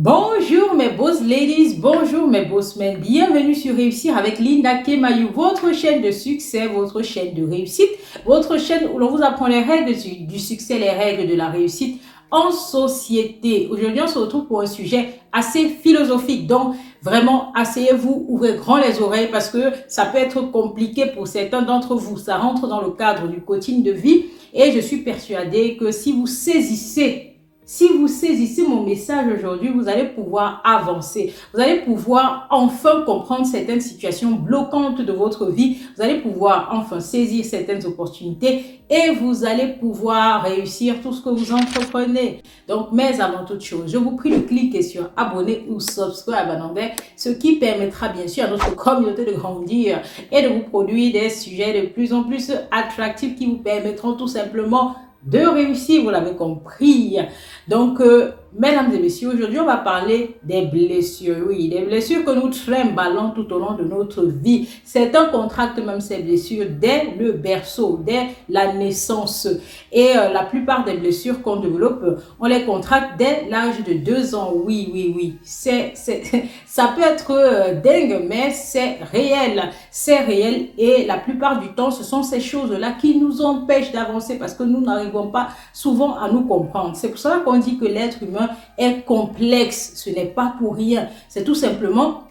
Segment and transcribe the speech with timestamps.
[0.00, 5.74] Bonjour mes boss ladies, bonjour mes boss men, bienvenue sur Réussir avec Linda Kemayou, votre
[5.74, 7.90] chaîne de succès, votre chaîne de réussite,
[8.24, 11.48] votre chaîne où l'on vous apprend les règles du, du, succès, les règles de la
[11.48, 12.00] réussite
[12.30, 13.66] en société.
[13.72, 19.02] Aujourd'hui, on se retrouve pour un sujet assez philosophique, donc vraiment asseyez-vous, ouvrez grand les
[19.02, 22.18] oreilles parce que ça peut être compliqué pour certains d'entre vous.
[22.18, 26.12] Ça rentre dans le cadre du coaching de vie et je suis persuadée que si
[26.12, 27.27] vous saisissez
[27.68, 31.34] si vous saisissez mon message aujourd'hui, vous allez pouvoir avancer.
[31.52, 35.76] Vous allez pouvoir enfin comprendre certaines situations bloquantes de votre vie.
[35.94, 41.28] Vous allez pouvoir enfin saisir certaines opportunités et vous allez pouvoir réussir tout ce que
[41.28, 42.40] vous entreprenez.
[42.66, 46.70] Donc, mais avant toute chose, je vous prie de cliquer sur abonner ou subscribe en
[46.70, 50.00] anglais, ce qui permettra bien sûr à notre communauté de grandir
[50.32, 54.26] et de vous produire des sujets de plus en plus attractifs qui vous permettront tout
[54.26, 57.18] simplement de réussir, vous l'avez compris.
[57.66, 61.36] Donc, euh, mesdames et messieurs, aujourd'hui, on va parler des blessures.
[61.48, 64.68] Oui, des blessures que nous trimballons tout au long de notre vie.
[64.84, 69.48] Certains contractent même ces blessures dès le berceau, dès la naissance.
[69.92, 72.04] Et euh, la plupart des blessures qu'on développe,
[72.40, 74.52] on les contracte dès l'âge de deux ans.
[74.54, 75.38] Oui, oui, oui.
[75.42, 75.92] C'est,
[76.66, 79.70] ça peut être euh, dingue, mais c'est réel.
[79.90, 80.68] C'est réel.
[80.78, 84.62] Et la plupart du temps, ce sont ces choses-là qui nous empêchent d'avancer parce que
[84.62, 86.96] nous n'arrivons pas souvent à nous comprendre.
[86.96, 88.37] C'est pour cela qu'on dit que l'être humain
[88.76, 89.92] est complexe.
[89.96, 91.08] Ce n'est pas pour rien.
[91.28, 92.24] C'est tout simplement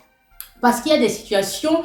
[0.61, 1.81] parce qu'il y a des situations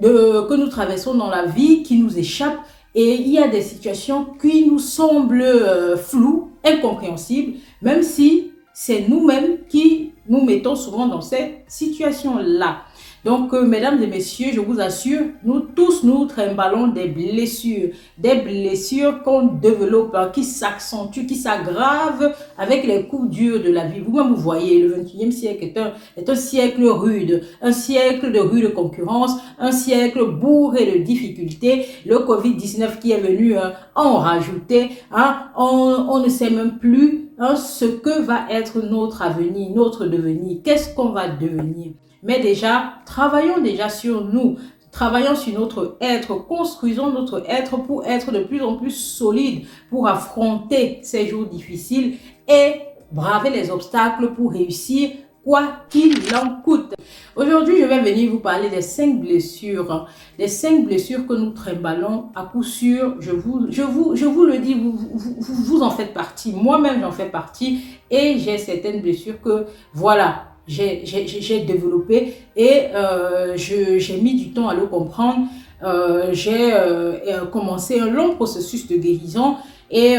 [0.00, 2.60] que nous traversons dans la vie qui nous échappent
[2.94, 9.06] et il y a des situations qui nous semblent euh, floues, incompréhensibles, même si c'est
[9.06, 12.82] nous-mêmes qui nous mettons souvent dans ces situations-là.
[13.26, 17.88] Donc, euh, mesdames et messieurs, je vous assure, nous tous, nous trimballons des blessures.
[18.16, 23.86] Des blessures qu'on développe, hein, qui s'accentuent, qui s'aggravent avec les coups durs de la
[23.86, 23.98] vie.
[23.98, 28.38] Vous-même, vous voyez, le 21e siècle est un, est un siècle rude, un siècle de
[28.38, 31.86] rude concurrence, un siècle bourré de difficultés.
[32.06, 37.86] Le Covid-19 qui est venu hein, en rajouter, hein, on, ne sait même plus ce
[37.86, 40.58] que va être notre avenir, notre devenir.
[40.62, 41.94] Qu'est-ce qu'on va devenir?
[42.22, 44.56] Mais déjà, travaillons déjà sur nous.
[44.92, 50.08] Travaillons sur notre être, construisons notre être pour être de plus en plus solide, pour
[50.08, 52.14] affronter ces jours difficiles
[52.48, 52.76] et
[53.12, 55.10] braver les obstacles pour réussir
[55.44, 56.94] quoi qu'il en coûte.
[57.36, 62.30] Aujourd'hui, je vais venir vous parler des cinq blessures, des cinq blessures que nous trimballons
[62.34, 63.16] à coup sûr.
[63.20, 66.52] Je vous, le dis, vous en faites partie.
[66.52, 74.20] Moi-même, j'en fais partie et j'ai certaines blessures que, voilà, j'ai développé et euh, j'ai
[74.20, 75.46] mis du temps à le comprendre.
[75.82, 79.56] Euh, j'ai euh, commencé un long processus de guérison
[79.90, 80.16] et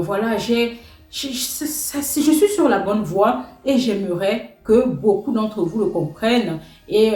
[0.00, 0.76] voilà, je,
[1.10, 7.12] suis sur la bonne voie et j'aimerais que beaucoup d'entre vous le comprennent et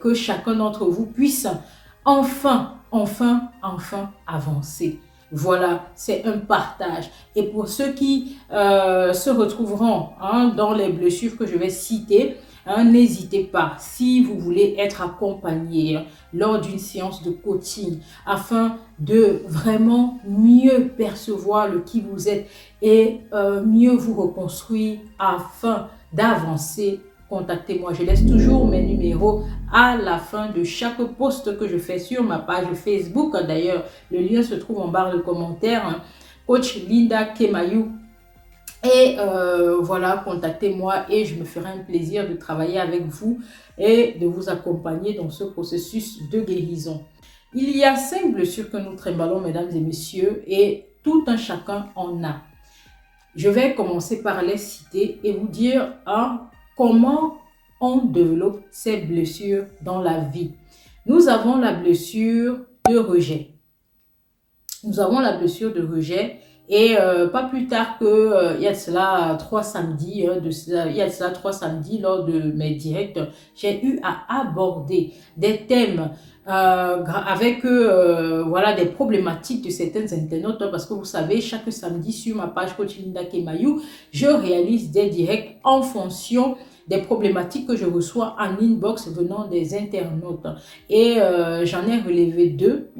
[0.00, 1.46] que chacun d'entre vous puisse
[2.04, 4.98] enfin, enfin, enfin avancer.
[5.30, 7.10] Voilà, c'est un partage.
[7.36, 12.36] Et pour ceux qui euh, se retrouveront hein, dans les blessures que je vais citer,
[12.66, 16.00] hein, n'hésitez pas, si vous voulez être accompagné
[16.32, 22.48] lors d'une séance de coaching, afin de vraiment mieux percevoir le qui vous êtes
[22.80, 27.92] et euh, mieux vous reconstruire afin d'avancer contactez-moi.
[27.92, 32.22] Je laisse toujours mes numéros à la fin de chaque post que je fais sur
[32.22, 33.34] ma page Facebook.
[33.46, 36.02] D'ailleurs, le lien se trouve en barre de commentaires.
[36.46, 37.88] Coach Linda Kemayou.
[38.84, 43.40] Et euh, voilà, contactez-moi et je me ferai un plaisir de travailler avec vous
[43.76, 47.02] et de vous accompagner dans ce processus de guérison.
[47.54, 51.88] Il y a cinq blessures que nous trimballons, mesdames et messieurs, et tout un chacun
[51.96, 52.42] en a.
[53.34, 56.47] Je vais commencer par les citer et vous dire un
[56.78, 57.38] comment
[57.80, 60.52] on développe ces blessures dans la vie?
[61.06, 63.50] Nous avons la blessure de rejet.
[64.84, 68.68] Nous avons la blessure de rejet et euh, pas plus tard que euh, il y
[68.68, 70.50] a cela trois samedis, hein, de
[70.88, 73.18] il y a cela trois samedis lors de mes directs,
[73.56, 76.10] j'ai eu à aborder des thèmes
[76.48, 81.70] euh, avec euh, voilà des problématiques de certaines internautes hein, parce que vous savez chaque
[81.70, 86.56] samedi sur ma page coach Linda Kemayou je réalise des directs en fonction
[86.86, 90.46] des problématiques que je reçois en inbox venant des internautes.
[90.88, 92.92] Et euh, j'en ai relevé deux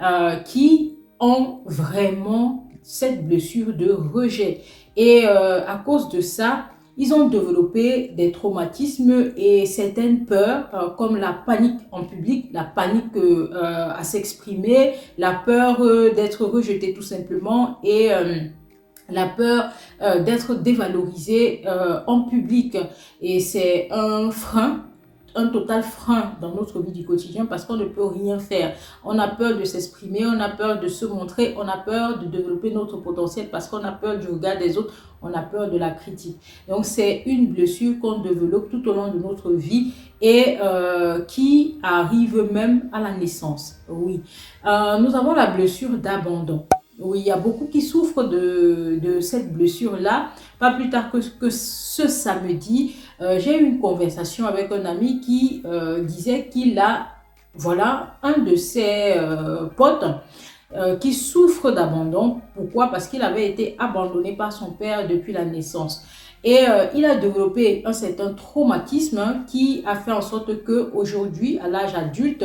[0.00, 4.62] hein, qui ont vraiment cette blessure de rejet.
[4.96, 6.64] Et à cause de ça
[7.00, 12.64] ils ont développé des traumatismes et certaines peurs euh, comme la panique en public, la
[12.64, 18.10] panique euh, à s'exprimer, la peur euh, d'être rejeté tout simplement et
[19.08, 19.70] la peur
[20.24, 21.64] d'être dévalorisé
[22.06, 22.76] en public.
[23.20, 24.84] Et c'est un frein
[25.34, 28.74] un total frein dans notre vie du quotidien parce qu'on ne peut rien faire.
[29.04, 32.26] On a peur de s'exprimer, on a peur de se montrer, on a peur de
[32.26, 34.92] développer notre potentiel parce qu'on a peur du regard des autres,
[35.22, 36.38] on a peur de la critique.
[36.68, 41.78] Donc c'est une blessure qu'on développe tout au long de notre vie et euh, qui
[41.82, 43.76] arrive même à la naissance.
[43.88, 44.20] Oui.
[44.64, 46.66] nous avons la blessure d'abandon.
[47.00, 50.28] Oui, il y a beaucoup qui souffrent de, cette blessure-là.
[50.58, 55.20] Pas plus tard que, que ce samedi, euh, j'ai eu une conversation avec un ami
[55.20, 57.08] qui euh, disait qu'il a,
[57.54, 60.04] voilà, un de ses euh, potes
[61.00, 62.42] qui souffre d'abandon.
[62.54, 62.92] Pourquoi?
[62.92, 66.06] Parce qu'il avait été abandonné par son père depuis la naissance.
[66.44, 66.60] Et
[66.94, 71.96] il a développé un certain traumatisme qui a fait en sorte que aujourd'hui, à l'âge
[71.96, 72.44] adulte,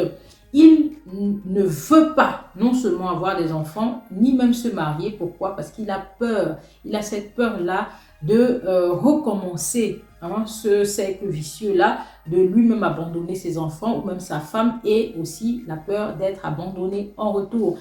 [0.53, 5.11] il ne veut pas non seulement avoir des enfants, ni même se marier.
[5.11, 5.55] Pourquoi?
[5.55, 6.57] Parce qu'il a peur.
[6.83, 7.89] Il a cette peur-là
[8.23, 14.79] de recommencer hein, ce cercle vicieux-là, de lui-même abandonner ses enfants ou même sa femme
[14.83, 17.77] et aussi la peur d'être abandonné en retour.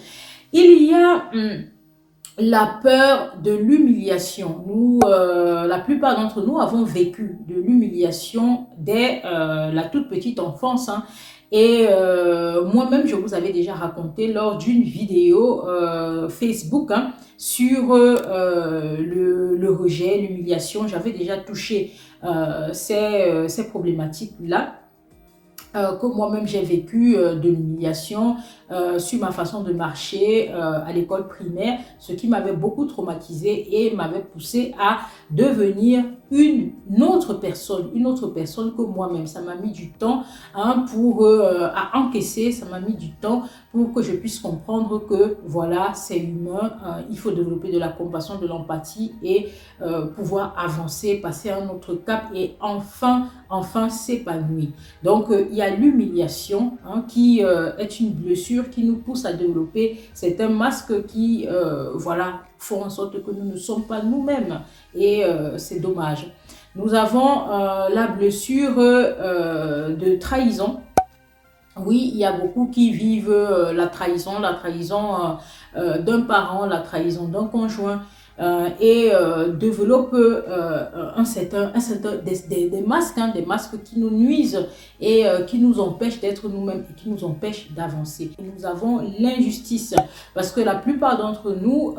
[0.53, 1.65] Il y a hum,
[2.39, 4.65] la peur de l'humiliation.
[4.67, 10.41] Nous, euh, la plupart d'entre nous avons vécu de l'humiliation dès euh, la toute petite
[10.41, 10.89] enfance.
[10.89, 11.05] Hein.
[11.53, 15.63] Et euh, moi-même, je vous avais déjà raconté lors d'une vidéo
[16.29, 20.87] Facebook hein, sur euh, le, rejet, l'humiliation.
[20.89, 21.93] J'avais déjà touché
[22.73, 24.75] ces, ces problématiques-là.
[25.75, 28.37] que moi-même j'ai vécu de l'humiliation
[28.99, 34.23] sur ma façon de marcher à l'école primaire, ce qui m'avait beaucoup traumatisé et m'avait
[34.23, 35.01] poussé à
[35.31, 36.73] devenir une,
[37.03, 39.27] autre personne, une autre personne que moi-même.
[39.27, 40.23] Ça m'a mis du temps
[40.55, 43.43] hein, pour euh, à encaisser, ça m'a mis du temps
[43.73, 47.89] pour que je puisse comprendre que voilà, c'est humain, euh, il faut développer de la
[47.89, 49.49] compassion, de l'empathie et
[49.83, 54.69] euh, pouvoir avancer, passer à un autre cap et enfin, enfin s'épanouir.
[55.03, 60.01] Donc il y a l'humiliation hein, qui est une blessure qui nous pousse à développer.
[60.15, 61.47] C'est un masque qui,
[61.95, 64.61] voilà, font en sorte que nous ne sommes pas nous-mêmes
[64.95, 66.33] et euh, c'est dommage.
[66.75, 70.81] Nous avons euh, la blessure euh, de trahison.
[71.77, 73.35] Oui, il y a beaucoup qui vivent
[73.75, 75.39] la trahison, la trahison
[75.75, 78.03] d'un parent, la trahison d'un conjoint.
[78.41, 83.81] Euh, et euh, développe euh, un certain, un certain des, des, masques, hein, des masques
[83.85, 84.67] qui nous nuisent
[85.01, 88.33] et qui nous empêchent d'être nous-mêmes et qui nous empêchent d'avancer.
[88.39, 89.95] Nous avons l'injustice
[90.35, 91.95] parce que la plupart d'entre nous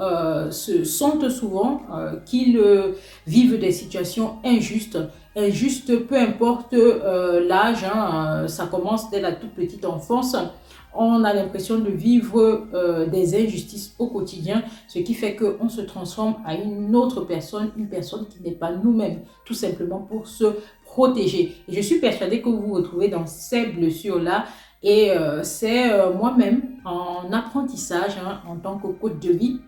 [0.50, 1.82] se sentent souvent
[2.26, 2.60] qu'ils
[3.28, 4.98] vivent des situations injustes
[5.38, 10.36] injustes, peu importe l'âge, hein, ça commence dès la toute petite enfance
[10.98, 15.82] on a l'impression de vivre euh, des injustices au quotidien, ce qui fait qu'on se
[15.82, 20.46] transforme à une autre personne, une personne qui n'est pas nous-mêmes, tout simplement pour se
[20.86, 21.56] protéger.
[21.68, 24.46] Je suis persuadée que vous vous retrouvez dans ces blessures-là.
[24.84, 29.60] Et euh, c'est euh, moi-même, en apprentissage, hein, en tant que coach de vie,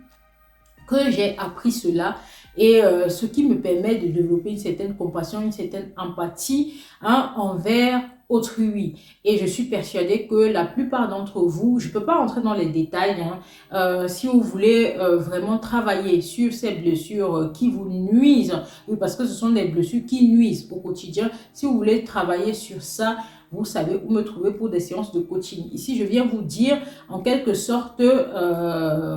[0.88, 2.16] que j'ai appris cela
[2.56, 8.02] et ce qui me permet de développer une certaine compassion, une certaine empathie hein, envers
[8.30, 8.96] autrui.
[9.24, 12.54] Et je suis persuadée que la plupart d'entre vous, je ne peux pas rentrer dans
[12.54, 13.40] les détails, hein,
[13.74, 18.60] euh, si vous voulez euh, vraiment travailler sur ces blessures euh, qui vous nuisent,
[19.00, 22.82] parce que ce sont des blessures qui nuisent au quotidien, si vous voulez travailler sur
[22.82, 23.18] ça,
[23.50, 25.70] vous savez où me trouver pour des séances de coaching.
[25.72, 28.02] Ici, je viens vous dire en quelque sorte,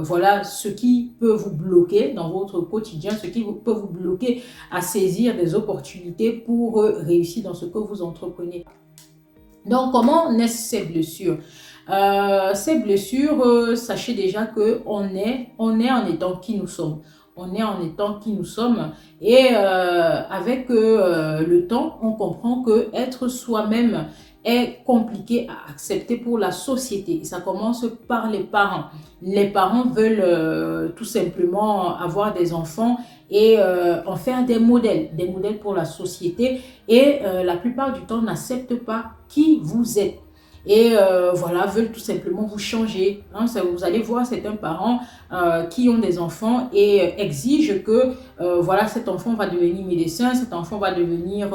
[0.05, 4.83] voilà, ce qui peut vous bloquer dans votre quotidien, ce qui peut vous bloquer à
[4.83, 8.65] saisir des opportunités pour réussir dans ce que vous entreprenez.
[9.67, 11.39] Donc, comment naissent ces blessures?
[11.91, 16.69] Euh, Ces blessures, euh, sachez déjà que on est, on est en étant qui nous
[16.69, 17.01] sommes.
[17.37, 18.93] On est en étant qui nous sommes.
[19.21, 24.07] Et euh, avec le temps, on comprend que être soi-même
[24.45, 27.25] est compliqué à accepter pour la société.
[27.25, 28.85] Ça commence par les parents.
[29.23, 32.97] Les parents veulent tout simplement avoir des enfants
[33.31, 37.93] et euh, en faire des modèles, des modèles pour la société et euh, la plupart
[37.93, 40.19] du temps n'acceptent pas qui vous êtes.
[40.73, 43.25] Et euh, voilà, veulent tout simplement vous changer.
[43.73, 45.01] Vous allez voir certains parents
[45.69, 50.79] qui ont des enfants et exigent que voilà, cet enfant va devenir médecin, cet enfant
[50.79, 51.49] va devenir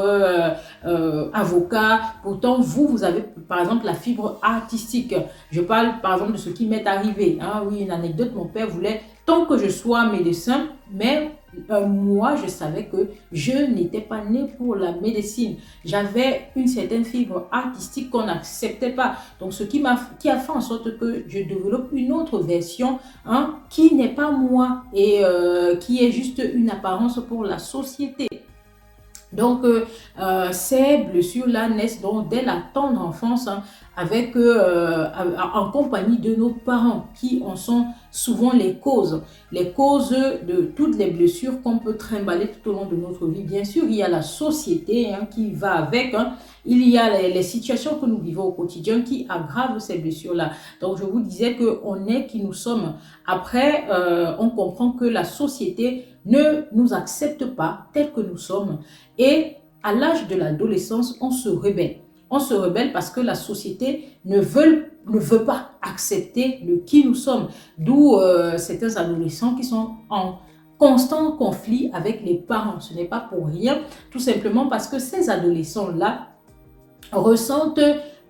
[1.34, 2.02] avocat.
[2.24, 5.16] Pourtant, vous, vous avez par exemple la fibre artistique.
[5.50, 7.38] Je parle par exemple de ce qui m'est arrivé.
[7.40, 7.64] Hein.
[7.70, 11.32] Oui, une anecdote, mon père voulait tant que je sois médecin, mais
[11.70, 15.58] euh, moi, je savais que je n'étais pas née pour la médecine.
[15.84, 19.16] J'avais une certaine fibre artistique qu'on n'acceptait pas.
[19.40, 23.00] Donc, ce qui, m'a, qui a fait en sorte que je développe une autre version
[23.26, 28.28] hein, qui n'est pas moi et euh, qui est juste une apparence pour la société.
[29.36, 29.86] Donc, euh,
[30.20, 33.64] euh, ces blessures-là naissent dès la tendre enfance, hein,
[33.98, 35.08] avec, euh,
[35.54, 39.22] en compagnie de nos parents, qui en sont souvent les causes.
[39.52, 43.44] Les causes de toutes les blessures qu'on peut trimballer tout au long de notre vie.
[43.44, 46.14] Bien sûr, il y a la société hein, qui va avec.
[46.14, 46.34] Hein.
[46.66, 50.52] Il y a les, situations que nous vivons au quotidien qui aggravent ces blessures-là.
[50.82, 52.96] Donc, je vous disais qu'on est qui nous sommes.
[53.28, 53.86] Après,
[54.40, 58.80] on comprend que la société ne nous accepte pas tel que nous sommes.
[59.18, 61.98] Et à l'âge de l'adolescence, on se rebelle.
[62.30, 67.06] On se rebelle parce que la société ne veut, ne veut pas accepter le qui
[67.06, 67.48] nous sommes.
[67.78, 70.40] D'où euh, certains adolescents qui sont en
[70.78, 72.80] constant conflit avec les parents.
[72.80, 73.80] Ce n'est pas pour rien,
[74.12, 76.28] tout simplement parce que ces adolescents-là
[77.12, 77.80] ressentent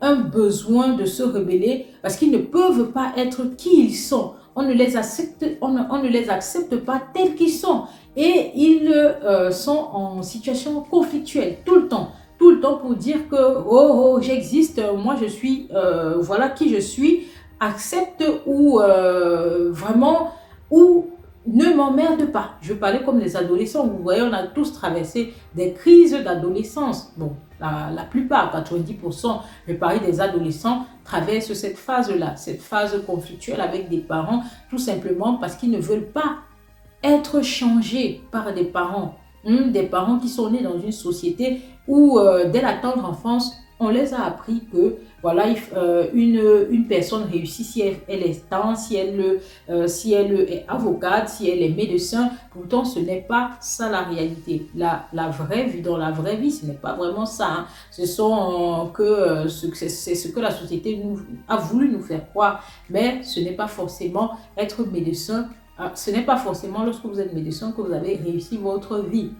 [0.01, 4.63] un besoin de se rebeller parce qu'ils ne peuvent pas être qui ils sont on
[4.63, 7.83] ne les accepte, on ne, les accepte pas tels qu'ils sont.
[8.15, 12.11] Et ils euh, sont en situation conflictuelle tout le temps.
[12.45, 16.69] Tout le temps pour dire que, oh, oh j'existe, moi je suis, euh, voilà qui
[16.69, 17.25] je suis,
[17.59, 20.29] accepte ou euh, vraiment,
[20.69, 21.07] ou
[21.47, 22.51] ne m'emmerde pas.
[22.61, 23.87] Je parlais comme des adolescents.
[23.87, 27.13] Vous voyez, on a tous traversé des crises d'adolescence.
[27.17, 33.59] Bon, la, la, plupart, 90%, je parlais des adolescents, traversent cette phase-là, cette phase conflictuelle
[33.59, 36.41] avec des parents, tout simplement parce qu'ils ne veulent pas
[37.03, 39.15] être changés par des parents.
[39.45, 43.89] Des parents qui sont nés dans une société où, euh, dès la tendre enfance, on
[43.89, 48.95] les a appris que voilà, euh, une, une personne réussit si elle, est temps, si
[48.95, 52.29] elle, euh, si elle est avocate, si elle est médecin.
[52.51, 54.67] Pourtant, ce n'est pas ça la réalité.
[54.75, 57.47] La, la vraie vie, dans la vraie vie, ce n'est pas vraiment ça.
[57.47, 57.65] Hein.
[57.91, 62.63] Ce sont que euh, c'est ce que la société nous, a voulu nous faire croire.
[62.89, 65.49] Mais ce n'est pas forcément être médecin.
[65.77, 65.91] Hein.
[65.95, 69.31] Ce n'est pas forcément lorsque vous êtes médecin que vous avez réussi votre vie.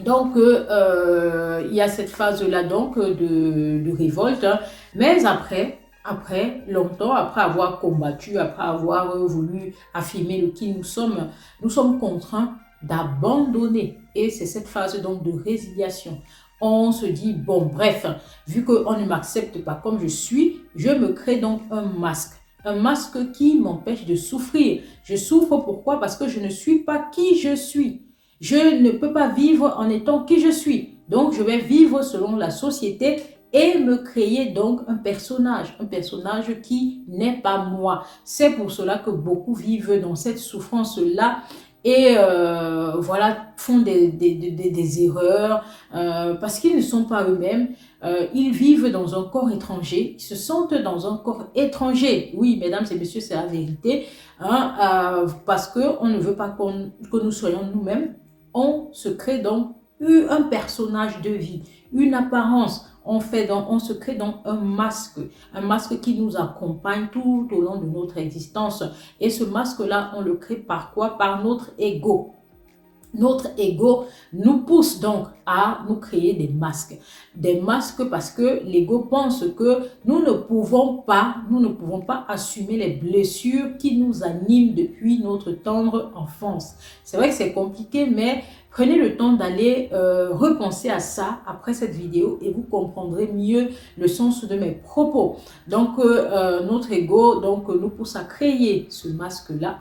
[0.00, 4.44] Donc, euh, euh, il y a cette phase-là donc de, révolte.
[4.44, 4.60] Hein.
[4.94, 11.28] Mais après, après, longtemps, après avoir combattu, après avoir voulu affirmer le qui nous sommes,
[11.62, 13.98] nous sommes contraints d'abandonner.
[14.14, 16.20] Et c'est cette phase donc de résiliation.
[16.60, 18.06] On se dit, bon, bref,
[18.46, 22.34] vu qu'on ne m'accepte pas comme je suis, je me crée donc un masque.
[22.64, 24.82] Un masque qui m'empêche de souffrir.
[25.04, 26.00] Je souffre pourquoi?
[26.00, 28.02] Parce que je ne suis pas qui je suis.
[28.40, 30.98] Je ne peux pas vivre en étant qui je suis.
[31.08, 33.22] Donc, je vais vivre selon la société
[33.52, 38.04] et me créer donc un personnage, un personnage qui n'est pas moi.
[38.24, 41.38] C'est pour cela que beaucoup vivent dans cette souffrance-là
[41.86, 45.64] et euh, voilà, font des, des, des, erreurs
[45.94, 47.68] euh, parce qu'ils ne sont pas eux-mêmes.
[48.02, 52.34] Euh, ils vivent dans un corps étranger, ils se sentent dans un corps étranger.
[52.36, 54.06] Oui, mesdames et messieurs, c'est la vérité.
[54.40, 58.16] Hein, parce qu'on ne veut pas que nous soyons nous-mêmes
[58.56, 61.62] on se crée donc un personnage de vie,
[61.92, 62.86] une apparence.
[63.08, 65.20] On, fait on se crée donc un masque,
[65.54, 68.82] un masque qui nous accompagne tout au long de notre existence.
[69.20, 71.16] Et ce masque-là, on le crée par quoi?
[71.16, 72.35] Par notre ego.
[73.14, 76.98] Notre ego nous pousse donc à nous créer des masques.
[77.34, 82.24] Des masques parce que l'ego pense que nous ne pouvons pas, nous ne pouvons pas
[82.28, 86.74] assumer les blessures qui nous animent depuis notre tendre enfance.
[87.04, 91.72] C'est vrai que c'est compliqué, mais prenez le temps d'aller euh, repenser à ça après
[91.72, 95.36] cette vidéo et vous comprendrez mieux le sens de mes propos.
[95.68, 99.78] Donc, euh, euh, notre ego donc, nous pousse à créer ce masque-là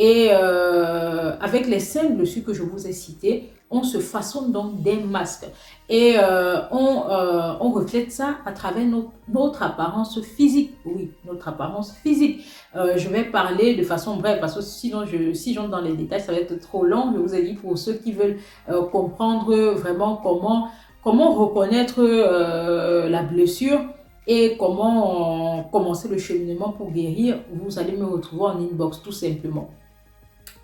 [0.00, 4.82] et euh, avec les cinq dessus que je vous ai cités, on se façonne donc
[4.82, 5.46] des masques.
[5.90, 8.86] Et euh, on, euh, on, reflète ça à travers
[9.28, 10.72] notre, apparence physique.
[10.86, 12.46] Oui, notre apparence physique.
[12.74, 16.22] je vais parler de façon brève parce que sinon, je, si j'entre dans les détails,
[16.22, 17.12] ça va être trop long.
[17.12, 18.38] Je vous ai dit pour ceux qui veulent
[18.90, 20.68] comprendre vraiment comment,
[21.04, 23.80] comment reconnaître la blessure
[24.26, 29.68] et comment commencer le cheminement pour guérir, vous allez me retrouver en inbox tout simplement.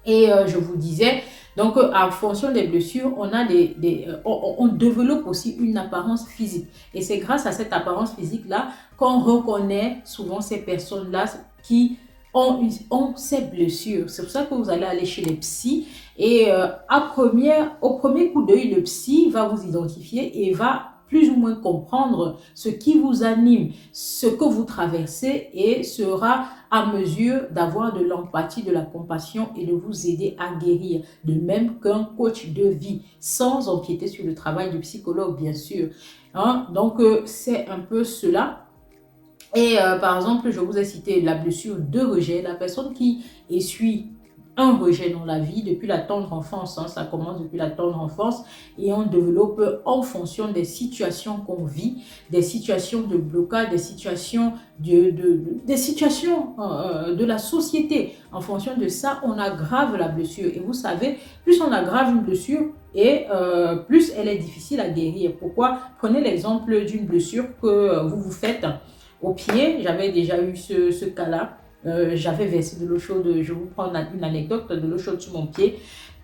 [0.07, 1.23] Et euh, je vous disais,
[1.57, 6.29] donc euh, en fonction des blessures, on, a des, euh, on, développe aussi une apparence
[6.29, 6.69] physique.
[6.95, 11.25] Et c'est grâce à cette apparence physique-là qu'on reconnaît souvent ces personnes-là
[11.63, 11.99] qui
[12.33, 14.09] ont, ont ces blessures.
[14.09, 18.31] C'est pour ça que vous allez aller chez les psys et à première, au premier
[18.31, 22.99] coup d'œil, le psy va vous identifier et va plus ou moins comprendre ce qui
[22.99, 26.47] vous anime, ce que vous traversez et sera
[26.77, 31.33] à mesure d'avoir de l'empathie, de la compassion et de vous aider à guérir, de
[31.33, 35.89] même qu'un coach de vie, sans empiéter sur le travail du psychologue, bien sûr.
[36.35, 36.67] Hein?
[36.75, 38.67] Donc, euh, c'est un peu cela.
[39.55, 43.25] Et euh, par exemple, je vous ai cité la blessure de rejet, la personne qui
[43.49, 44.11] essuie
[44.57, 46.79] un rejet dans la vie depuis la tendre enfance.
[46.79, 48.43] Hein, ça commence depuis la tendre enfance
[48.79, 54.55] et on développe en fonction des situations qu'on vit, des situations de blocage, des situations
[54.79, 58.15] de, de, des situations euh, de la société.
[58.33, 60.47] En fonction de ça, on aggrave la blessure.
[60.55, 64.89] Et vous savez, plus on aggrave une blessure, et euh, plus elle est difficile à
[64.89, 65.33] guérir.
[65.39, 65.81] Pourquoi?
[65.99, 68.67] Prenez l'exemple d'une blessure que vous vous faites
[69.21, 69.83] au pied.
[69.83, 71.59] J'avais déjà eu ce, ce cas-là.
[71.87, 75.33] Euh, j'avais versé de l'eau chaude, je vous prends une anecdote, de l'eau chaude sur
[75.35, 75.79] mon pied,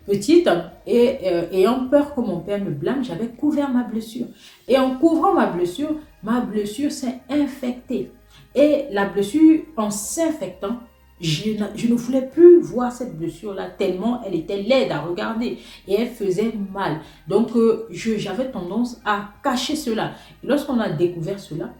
[0.06, 0.48] petite,
[0.86, 4.26] et euh, ayant peur que mon père me blâme, j'avais couvert ma blessure.
[4.66, 8.10] Et en couvrant ma blessure, ma blessure s'est infectée.
[8.54, 10.80] Et la blessure, en s'infectant,
[11.20, 16.08] je ne, voulais plus voir cette blessure-là tellement elle était laide à regarder et elle
[16.08, 16.98] faisait mal.
[17.28, 20.12] Donc, euh, j'avais tendance à cacher cela.
[20.42, 21.70] Lorsqu'on a découvert cela,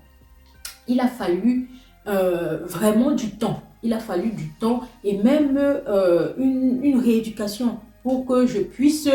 [0.86, 1.68] il a fallu
[2.06, 3.60] euh, vraiment du temps.
[3.82, 9.08] Il a fallu du temps et même euh, une, rééducation pour que je puisse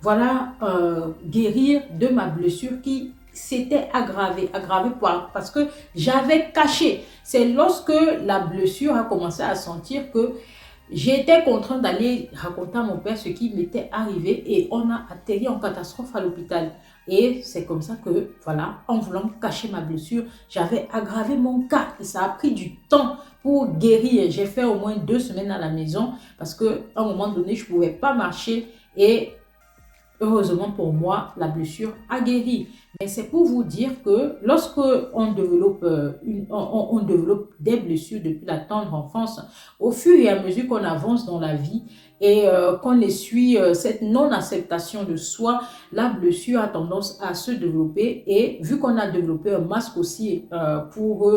[0.00, 4.48] voilà, euh, guérir de ma blessure qui s'était aggravée.
[4.52, 4.90] Aggravée
[5.32, 7.04] parce que j'avais caché.
[7.24, 7.92] C'est lorsque
[8.24, 10.34] la blessure a commencé à sentir que
[10.92, 15.48] J'étais contrainte d'aller raconter à mon père ce qui m'était arrivé et on a atterri
[15.48, 16.72] en catastrophe à l'hôpital.
[17.08, 21.88] Et c'est comme ça que, voilà, en voulant cacher ma blessure, j'avais aggravé mon cas
[22.00, 24.30] et ça a pris du temps pour guérir.
[24.30, 27.64] J'ai fait au moins deux semaines à la maison parce qu'à un moment donné, je
[27.64, 29.32] ne pouvais pas marcher et
[30.22, 32.68] heureusement pour moi, la blessure a guéri.
[33.00, 34.80] Mais c'est pour vous dire que lorsque
[35.12, 36.12] on développe, euh,
[36.50, 39.40] on, développe des blessures depuis la tendre enfance,
[39.80, 41.82] au fur et à mesure qu'on avance dans la vie
[42.20, 47.50] et euh, qu'on essuie euh, cette non-acceptation de soi, la blessure a tendance à se
[47.50, 48.22] développer.
[48.26, 50.44] Et vu qu'on a développé un masque aussi
[50.92, 51.32] pour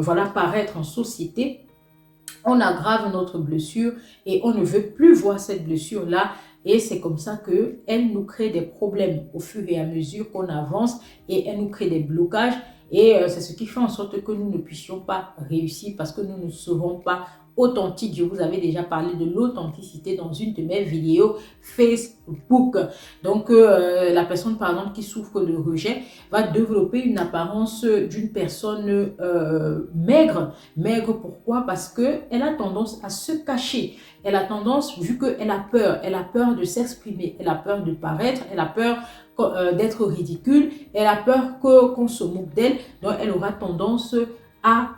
[0.00, 1.66] voilà, paraître en société,
[2.44, 3.92] on aggrave notre blessure
[4.26, 6.32] et on ne veut plus voir cette blessure-là
[6.64, 10.48] et c'est comme ça qu'elle nous crée des problèmes au fur et à mesure qu'on
[10.48, 12.54] avance et elle nous crée des blocages.
[12.92, 16.12] Et euh, c'est ce qui fait en sorte que nous ne puissions pas réussir parce
[16.12, 18.14] que nous ne serons pas authentique.
[18.16, 22.76] Je vous avais déjà parlé de l'authenticité dans une de mes vidéos Facebook.
[23.22, 28.30] Donc, euh, la personne, par exemple, qui souffre de rejet va développer une apparence d'une
[28.30, 30.54] personne euh, maigre.
[30.76, 31.64] Maigre, pourquoi?
[31.66, 33.96] Parce que elle a tendance à se cacher.
[34.22, 37.82] Elle a tendance, vu qu'elle a peur, elle a peur de s'exprimer, elle a peur
[37.82, 38.98] de paraître, elle a peur
[39.38, 44.14] euh, d'être ridicule, elle a peur qu'on se moque d'elle, donc elle aura tendance
[44.62, 44.90] à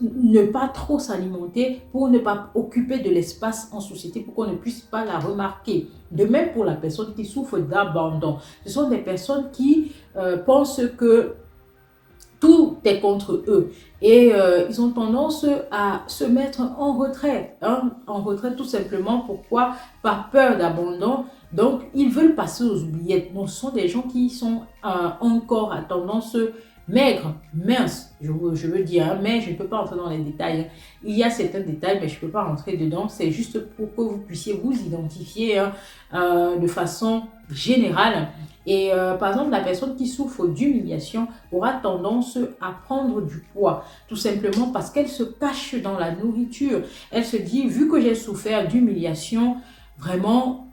[0.00, 4.56] ne pas trop s'alimenter pour ne pas occuper de l'espace en société pour qu'on ne
[4.56, 5.88] puisse pas la remarquer.
[6.10, 8.38] De même pour la personne qui souffre d'abandon.
[8.64, 11.34] Ce sont des personnes qui euh, pensent que
[12.42, 13.70] tout est contre eux.
[14.00, 17.56] Et euh, ils ont tendance à se mettre en retrait.
[17.62, 19.20] Hein, en retrait tout simplement.
[19.20, 19.74] Pourquoi?
[20.02, 21.26] Par peur d'abandon.
[21.52, 23.32] Donc, ils veulent passer aux oubliettes.
[23.32, 24.88] Donc, ce sont des gens qui sont euh,
[25.20, 26.36] encore à tendance
[26.88, 30.18] maigre, mince, je, je veux dire, hein, mais je ne peux pas entrer dans les
[30.18, 30.60] détails.
[30.60, 30.66] Hein.
[31.04, 33.08] Il y a certains détails, mais je ne peux pas rentrer dedans.
[33.08, 35.72] C'est juste pour que vous puissiez vous identifier hein,
[36.14, 38.28] euh, de façon générale.
[38.66, 43.84] Et euh, par exemple, la personne qui souffre d'humiliation aura tendance à prendre du poids,
[44.08, 46.82] tout simplement parce qu'elle se cache dans la nourriture.
[47.10, 49.56] Elle se dit, vu que j'ai souffert d'humiliation,
[49.98, 50.71] vraiment,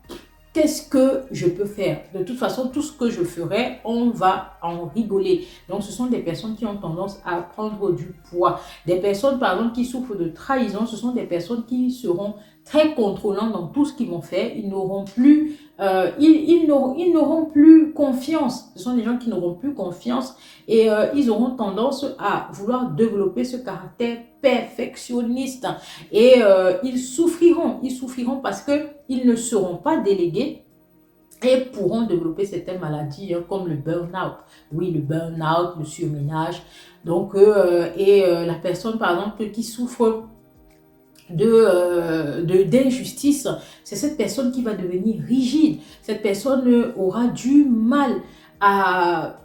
[0.54, 2.02] qu'est-ce que je peux faire?
[2.14, 5.48] De toute façon, tout ce que je ferai, on va en rigoler.
[5.68, 8.60] Donc, ce sont des personnes qui ont tendance à prendre du poids.
[8.86, 12.36] Des personnes, par exemple, qui souffrent de trahison, ce sont des personnes qui seront
[12.70, 14.56] très contrôlantes dans tout ce qu'ils vont faire.
[14.56, 16.68] Ils n'auront plus, euh, ils, ils
[17.14, 18.70] n'auront plus confiance.
[18.76, 20.36] Ce sont des gens qui n'auront plus confiance
[20.68, 25.68] et euh, ils auront tendance à vouloir développer ce caractère perfectionniste
[26.12, 27.80] et euh, ils souffriront.
[27.82, 30.64] Ils souffriront parce que ils ne seront pas délégués
[31.42, 34.36] et pourront développer certaines maladies hein, comme le burn-out.
[34.72, 36.62] Oui, le burn-out, le surménage.
[37.04, 40.26] Donc, euh, et la personne, par exemple, qui souffre
[41.30, 43.48] de d'injustice,
[43.84, 45.80] c'est cette personne qui va devenir rigide.
[46.02, 48.12] Cette personne aura du mal
[48.60, 49.38] à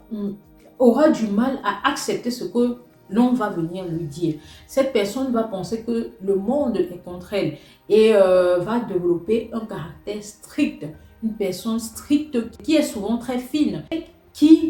[0.79, 2.77] aura du mal à accepter ce que
[3.09, 4.35] l'on va venir lui dire.
[4.67, 9.61] Cette personne va penser que le monde est contre elle et euh, va développer un
[9.61, 10.85] caractère strict.
[11.23, 13.83] Une personne stricte qui est souvent très fine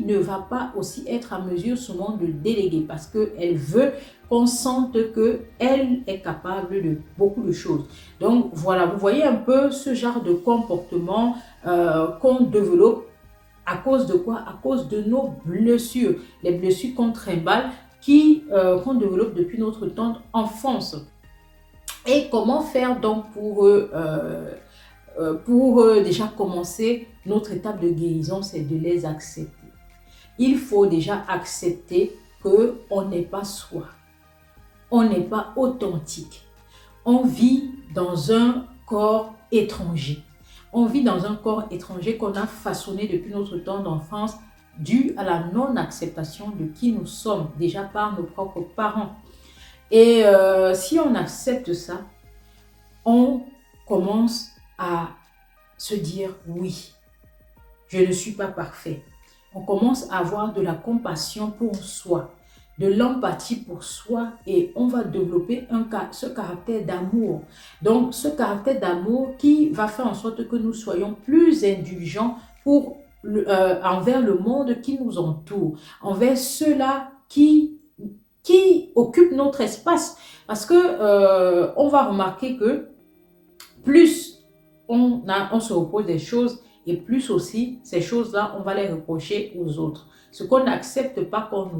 [0.06, 3.91] ne va pas aussi être à mesure souvent de déléguer parce qu'elle veut
[4.30, 7.86] qu'on sente qu'elle est capable de beaucoup de choses.
[8.20, 11.36] Donc voilà, vous voyez un peu ce genre de comportement
[11.68, 13.06] euh, qu'on développe
[13.65, 14.38] à cause de quoi?
[14.48, 17.70] À cause de nos blessures, les blessures qu'on trimballe,
[18.02, 20.96] qui euh, qu'on développe depuis notre temps enfance.
[22.08, 24.52] Et comment faire donc pour, euh,
[25.46, 29.64] pour déjà commencer notre étape de guérison, c'est de les accepter.
[30.38, 33.86] Il faut déjà accepter que on n'est pas soi
[34.91, 36.45] on n'est pas authentique.
[37.04, 40.24] On vit dans un corps étranger.
[40.74, 44.36] On vit dans un corps étranger qu'on a façonné depuis notre temps d'enfance
[44.78, 49.15] dû à la non-acceptation de qui nous sommes, déjà par nos propres parents.
[49.91, 52.02] Et euh, si on accepte ça,
[53.06, 53.41] on
[53.88, 55.10] commence à
[55.78, 56.93] se dire oui,
[57.88, 59.02] je ne suis pas parfait.
[59.56, 62.30] On commence à avoir de la compassion pour soi
[62.78, 67.44] de l'empathie pour soi et on va développer un, ce caractère d'amour.
[67.82, 72.98] Donc, ce caractère d'amour qui va faire en sorte que nous soyons plus indulgents pour
[73.26, 77.80] euh, envers le monde qui nous entoure, envers ceux-là qui,
[78.44, 80.18] qui occupent notre espace.
[80.46, 82.89] Parce que euh, on va remarquer que
[83.84, 84.44] plus
[84.88, 85.24] on,
[85.60, 90.08] se repose des choses et plus aussi ces choses-là, on va les reprocher aux autres.
[90.32, 91.71] Ce qu'on n'accepte pas qu'on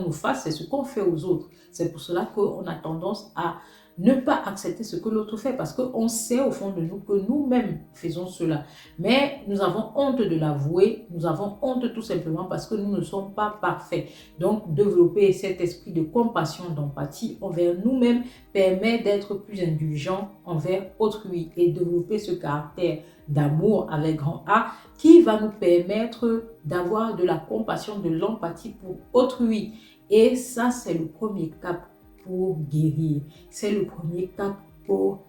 [0.00, 1.48] nous, fasse, c'est ce qu'on fait aux autres.
[1.70, 3.56] C'est pour cela qu'on a tendance à
[3.98, 7.12] ne pas accepter ce que l'autre fait parce qu'on sait au fond de nous que
[7.12, 8.64] nous-mêmes faisons cela.
[8.98, 13.02] Mais nous avons honte de l'avouer, nous avons honte tout simplement parce que nous ne
[13.02, 14.06] sommes pas parfaits.
[14.38, 21.50] Donc, développer cet esprit de compassion, d'empathie envers nous-mêmes permet d'être plus indulgent envers autrui
[21.56, 27.36] et développer ce caractère d'amour avec grand A qui va nous permettre d'avoir de la
[27.36, 29.74] compassion, de l'empathie pour autrui.
[30.10, 31.86] Et ça, c'est le premier cap
[32.26, 33.22] guérir.
[33.50, 34.56] C'est le premier cap
[34.86, 35.20] pour,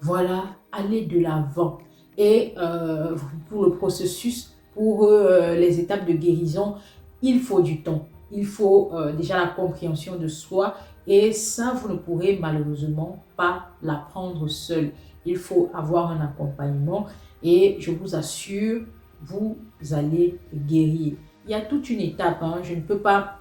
[0.00, 1.78] voilà, aller de l'avant.
[2.18, 3.16] Et euh,
[3.48, 6.76] pour le processus, pour euh, les étapes de guérison,
[7.22, 8.06] il faut du temps.
[8.30, 10.74] Il faut euh, déjà la compréhension de soi.
[11.06, 14.92] Et ça, vous ne pourrez malheureusement pas l'apprendre seul.
[15.26, 17.06] Il faut avoir un accompagnement.
[17.42, 18.82] Et je vous assure,
[19.22, 19.56] vous
[19.90, 21.14] allez guérir.
[21.44, 22.42] Il y a toute une étape.
[22.42, 22.60] Hein.
[22.62, 23.38] Je ne peux pas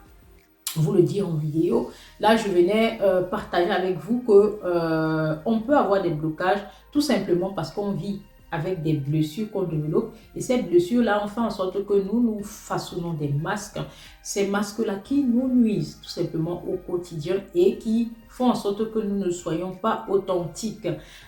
[0.76, 1.92] vous le dire en vidéo.
[2.20, 6.60] Là, je venais euh, partager avec vous que euh, on peut avoir des blocages
[6.92, 10.14] tout simplement parce qu'on vit avec des blessures qu'on développe.
[10.36, 13.80] Et ces blessures-là, on fait en sorte que nous, nous façonnons des masques.
[14.22, 19.00] Ces masques-là qui nous nuisent tout simplement au quotidien et qui font en sorte que
[19.00, 20.88] nous ne soyons pas authentiques.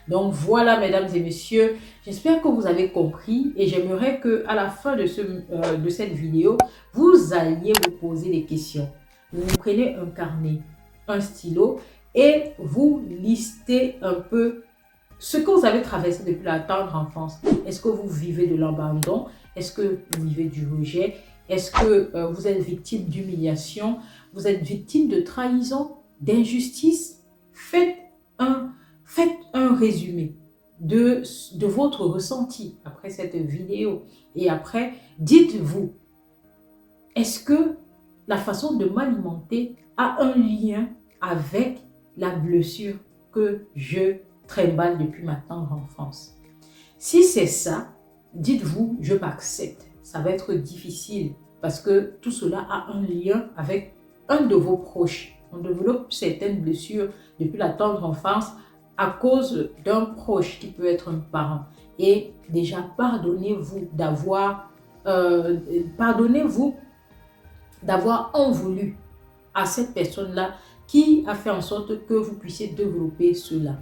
[0.09, 4.69] Donc voilà, mesdames et messieurs, j'espère que vous avez compris et j'aimerais que à la
[4.69, 6.57] fin de, ce, euh, de cette vidéo,
[6.93, 8.89] vous alliez vous poser des questions
[9.33, 10.59] vous prenez un carnet,
[11.07, 11.79] un stylo
[12.15, 14.63] et vous listez un peu
[15.19, 17.35] ce que vous avez traversé depuis la tendre enfance.
[17.65, 19.27] Est-ce que vous vivez de l'abandon?
[19.55, 21.15] Est-ce que vous vivez du rejet?
[21.49, 23.97] Est-ce que euh, vous êtes victime d'humiliation?
[24.33, 25.91] Vous êtes victime de trahison,
[26.21, 27.21] d'injustice?
[27.53, 27.97] Faites
[28.39, 28.71] un,
[29.05, 30.35] faites un résumé
[30.79, 31.23] de,
[31.55, 34.03] de votre ressenti après cette vidéo.
[34.35, 35.93] Et après, dites-vous,
[37.15, 37.77] est-ce que
[38.27, 40.89] la façon de m'alimenter a un lien
[41.21, 41.81] avec
[42.17, 42.95] la blessure
[43.31, 46.35] que je trimballe depuis ma tendre enfance.
[46.97, 47.87] Si c'est ça,
[48.33, 49.85] dites-vous, je m'accepte.
[50.03, 53.93] Ça va être difficile parce que tout cela a un lien avec
[54.29, 55.35] un de vos proches.
[55.51, 57.09] On développe certaines blessures
[57.39, 58.47] depuis la tendre enfance
[58.97, 61.61] à cause d'un proche qui peut être un parent.
[61.99, 64.69] Et déjà, pardonnez-vous d'avoir,
[65.05, 65.59] euh,
[65.97, 66.75] pardonnez-vous
[67.85, 68.97] d'avoir en voulu
[69.53, 70.55] à cette personne-là
[70.87, 73.75] qui a fait en sorte que vous puissiez développer cela.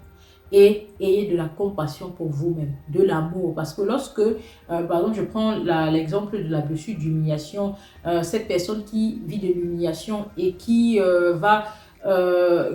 [0.53, 3.55] Et ayez de la compassion pour vous-même, de l'amour.
[3.55, 4.33] Parce que lorsque, euh,
[4.67, 5.55] par exemple, je prends
[5.89, 11.33] l'exemple de la blessure d'humiliation, euh, cette personne qui vit de l'humiliation et qui, euh,
[11.33, 11.65] va,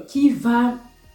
[0.06, 0.74] qui va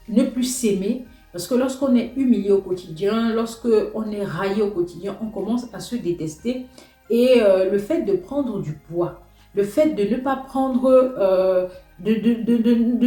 [0.09, 5.17] ne plus s'aimer, parce que lorsqu'on est humilié au quotidien, lorsqu'on est raillé au quotidien,
[5.21, 6.65] on commence à se détester.
[7.09, 7.39] Et
[7.71, 9.21] le fait de prendre du poids,
[9.53, 11.67] le fait de ne pas prendre, euh,
[11.99, 12.11] de,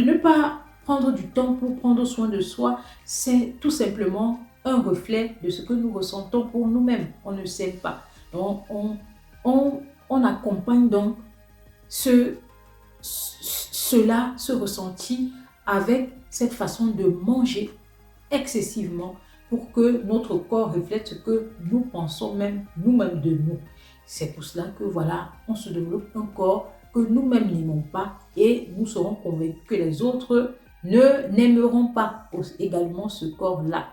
[0.01, 5.35] ne pas prendre du temps pour prendre soin de soi, c'est tout simplement un reflet
[5.43, 7.07] de ce que nous ressentons pour nous-mêmes.
[7.23, 8.03] On ne sait pas.
[8.33, 8.65] Donc,
[9.43, 11.17] on, accompagne donc
[11.89, 12.35] ce,
[13.01, 15.33] cela, ce ressenti
[15.65, 17.71] avec cette façon de manger
[18.31, 19.15] excessivement
[19.49, 23.59] pour que notre corps reflète ce que nous pensons même nous-mêmes de nous.
[24.05, 28.69] C'est pour cela que voilà, on se développe un corps que nous-mêmes n'aimons pas et
[28.77, 33.87] nous serons convaincus que les autres ne n'aimeront pas également ce corps-là.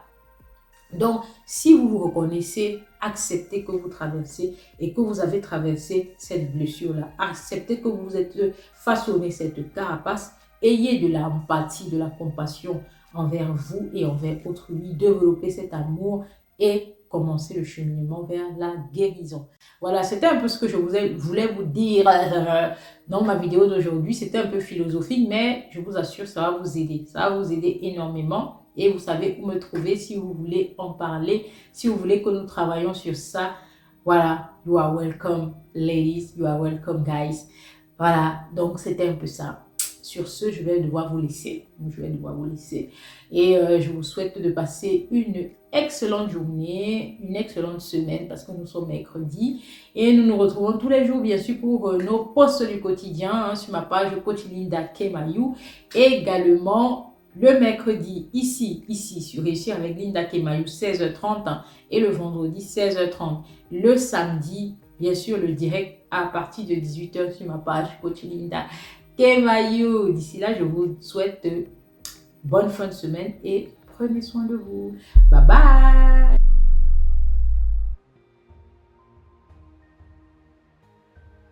[0.93, 6.55] Donc, si vous vous reconnaissez, acceptez que vous traversez et que vous avez traversé cette
[6.55, 7.09] blessure-là.
[7.19, 8.39] Acceptez que vous êtes
[8.75, 10.35] façonné cette carapace.
[10.61, 12.83] Ayez de l'empathie, de la compassion
[13.15, 14.95] envers vous et envers autrui.
[14.95, 16.25] Développez cet amour
[16.59, 19.47] et commencer le cheminement vers la guérison.
[19.83, 22.71] Voilà, c'était un peu ce que je voulais vous dire euh,
[23.07, 24.15] dans ma vidéo d'aujourd'hui.
[24.15, 27.05] C'était un peu philosophique, mais je vous assure, ça va vous aider.
[27.07, 30.95] Ça va vous aider énormément et vous savez où me trouver si vous voulez en
[30.95, 33.53] parler, si vous voulez que nous travaillions sur ça.
[34.05, 37.47] Voilà, you are welcome, ladies, you are welcome, guys.
[37.99, 39.67] Voilà, donc c'était un peu ça.
[40.01, 41.69] Sur ce, je vais devoir vous laisser.
[41.89, 42.91] Je vais devoir vous laisser.
[43.31, 48.53] Et euh, je vous souhaite de passer une excellente journée, une excellente semaine parce que
[48.53, 49.63] nous sommes mercredi.
[49.95, 53.33] Et nous nous retrouvons tous les jours, bien sûr, pour euh, nos posts du quotidien
[53.33, 55.57] hein, sur ma page Coach Linda Kemayou.
[55.95, 61.63] Également, le mercredi, ici, ici, sur Réussir avec Linda Kemayou, 16h30.
[61.91, 63.43] et le vendredi, 16h30.
[63.71, 68.67] Le samedi, bien sûr, le direct à partir de 18h sur ma page Coach Linda
[69.17, 70.13] Kemayou.
[70.13, 71.47] D'ici là, je vous souhaite
[72.45, 74.97] bonne fin de semaine et prenez soin de vous.
[75.31, 76.42] Bye bye